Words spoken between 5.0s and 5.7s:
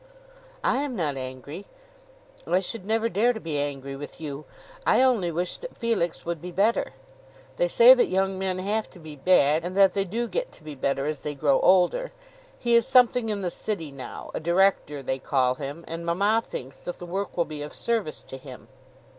only wish